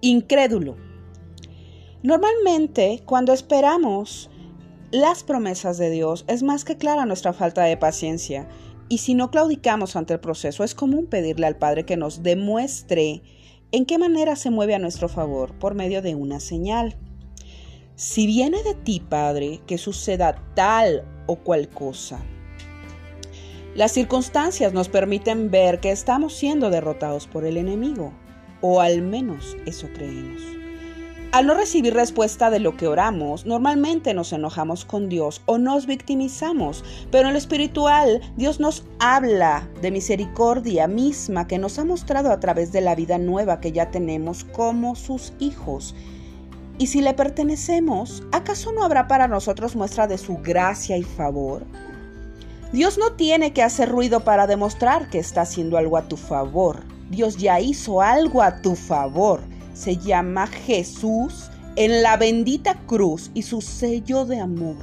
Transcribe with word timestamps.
incrédulo. 0.00 0.76
Normalmente, 2.02 3.02
cuando 3.04 3.32
esperamos 3.32 4.30
las 4.90 5.22
promesas 5.22 5.78
de 5.78 5.90
Dios, 5.90 6.24
es 6.28 6.42
más 6.42 6.64
que 6.64 6.76
clara 6.76 7.06
nuestra 7.06 7.32
falta 7.32 7.62
de 7.64 7.76
paciencia. 7.76 8.48
Y 8.88 8.98
si 8.98 9.14
no 9.14 9.30
claudicamos 9.30 9.96
ante 9.96 10.14
el 10.14 10.20
proceso, 10.20 10.64
es 10.64 10.74
común 10.74 11.06
pedirle 11.06 11.46
al 11.46 11.56
Padre 11.56 11.84
que 11.84 11.96
nos 11.96 12.22
demuestre 12.22 13.22
en 13.72 13.86
qué 13.86 13.98
manera 13.98 14.34
se 14.34 14.50
mueve 14.50 14.74
a 14.74 14.80
nuestro 14.80 15.08
favor 15.08 15.56
por 15.58 15.74
medio 15.74 16.02
de 16.02 16.14
una 16.14 16.40
señal. 16.40 16.96
Si 17.94 18.26
viene 18.26 18.62
de 18.62 18.74
ti, 18.74 19.00
Padre, 19.06 19.60
que 19.66 19.78
suceda 19.78 20.42
tal 20.54 21.04
o 21.26 21.36
cual 21.36 21.68
cosa. 21.68 22.20
Las 23.74 23.92
circunstancias 23.92 24.72
nos 24.72 24.88
permiten 24.88 25.50
ver 25.50 25.78
que 25.78 25.92
estamos 25.92 26.34
siendo 26.34 26.70
derrotados 26.70 27.28
por 27.28 27.44
el 27.44 27.56
enemigo, 27.56 28.12
o 28.60 28.80
al 28.80 29.02
menos 29.02 29.56
eso 29.66 29.88
creemos. 29.94 30.42
Al 31.32 31.46
no 31.46 31.54
recibir 31.54 31.94
respuesta 31.94 32.50
de 32.50 32.58
lo 32.58 32.76
que 32.76 32.88
oramos, 32.88 33.46
normalmente 33.46 34.14
nos 34.14 34.32
enojamos 34.32 34.84
con 34.84 35.08
Dios 35.08 35.42
o 35.46 35.58
nos 35.58 35.86
victimizamos, 35.86 36.82
pero 37.12 37.28
en 37.28 37.34
lo 37.34 37.38
espiritual 37.38 38.20
Dios 38.36 38.58
nos 38.58 38.84
habla 38.98 39.68
de 39.80 39.92
misericordia 39.92 40.88
misma 40.88 41.46
que 41.46 41.58
nos 41.58 41.78
ha 41.78 41.84
mostrado 41.84 42.32
a 42.32 42.40
través 42.40 42.72
de 42.72 42.80
la 42.80 42.96
vida 42.96 43.16
nueva 43.16 43.60
que 43.60 43.70
ya 43.70 43.92
tenemos 43.92 44.42
como 44.42 44.96
sus 44.96 45.32
hijos. 45.38 45.94
Y 46.78 46.88
si 46.88 47.00
le 47.00 47.14
pertenecemos, 47.14 48.24
¿acaso 48.32 48.72
no 48.72 48.82
habrá 48.82 49.06
para 49.06 49.28
nosotros 49.28 49.76
muestra 49.76 50.08
de 50.08 50.18
su 50.18 50.38
gracia 50.38 50.96
y 50.96 51.04
favor? 51.04 51.62
Dios 52.72 52.98
no 52.98 53.12
tiene 53.12 53.52
que 53.52 53.62
hacer 53.62 53.88
ruido 53.88 54.20
para 54.24 54.48
demostrar 54.48 55.08
que 55.10 55.20
está 55.20 55.42
haciendo 55.42 55.78
algo 55.78 55.96
a 55.96 56.08
tu 56.08 56.16
favor. 56.16 56.89
Dios 57.10 57.36
ya 57.36 57.60
hizo 57.60 58.00
algo 58.00 58.42
a 58.42 58.62
tu 58.62 58.74
favor. 58.74 59.40
Se 59.74 59.96
llama 59.96 60.46
Jesús 60.46 61.50
en 61.76 62.02
la 62.02 62.16
bendita 62.16 62.74
cruz 62.86 63.30
y 63.34 63.42
su 63.42 63.60
sello 63.60 64.24
de 64.24 64.40
amor. 64.40 64.76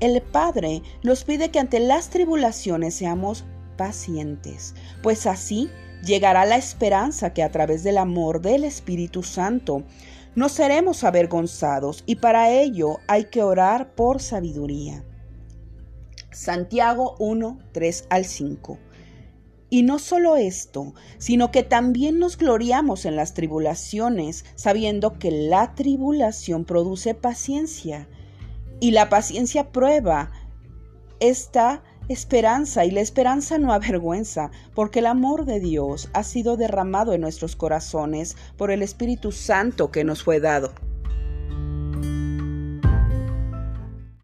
El 0.00 0.20
Padre 0.20 0.82
nos 1.02 1.24
pide 1.24 1.50
que 1.50 1.58
ante 1.58 1.80
las 1.80 2.10
tribulaciones 2.10 2.94
seamos 2.94 3.44
pacientes, 3.76 4.74
pues 5.02 5.26
así 5.26 5.70
llegará 6.04 6.44
la 6.44 6.56
esperanza 6.56 7.32
que 7.32 7.42
a 7.42 7.50
través 7.50 7.82
del 7.82 7.98
amor 7.98 8.40
del 8.40 8.64
Espíritu 8.64 9.22
Santo 9.22 9.82
no 10.34 10.50
seremos 10.50 11.02
avergonzados 11.02 12.04
y 12.04 12.16
para 12.16 12.50
ello 12.50 12.98
hay 13.06 13.24
que 13.26 13.42
orar 13.42 13.94
por 13.94 14.20
sabiduría. 14.20 15.02
Santiago 16.30 17.16
1, 17.18 17.58
3 17.72 18.06
al 18.10 18.26
5. 18.26 18.78
Y 19.68 19.82
no 19.82 19.98
solo 19.98 20.36
esto, 20.36 20.94
sino 21.18 21.50
que 21.50 21.62
también 21.62 22.18
nos 22.18 22.38
gloriamos 22.38 23.04
en 23.04 23.16
las 23.16 23.34
tribulaciones, 23.34 24.44
sabiendo 24.54 25.18
que 25.18 25.30
la 25.30 25.74
tribulación 25.74 26.64
produce 26.64 27.14
paciencia, 27.14 28.08
y 28.78 28.92
la 28.92 29.08
paciencia 29.08 29.72
prueba 29.72 30.30
esta 31.18 31.82
esperanza, 32.08 32.84
y 32.84 32.92
la 32.92 33.00
esperanza 33.00 33.58
no 33.58 33.72
avergüenza, 33.72 34.50
porque 34.74 35.00
el 35.00 35.06
amor 35.06 35.44
de 35.46 35.58
Dios 35.58 36.10
ha 36.12 36.22
sido 36.22 36.56
derramado 36.56 37.12
en 37.12 37.22
nuestros 37.22 37.56
corazones 37.56 38.36
por 38.56 38.70
el 38.70 38.82
Espíritu 38.82 39.32
Santo 39.32 39.90
que 39.90 40.04
nos 40.04 40.22
fue 40.22 40.38
dado. 40.38 40.72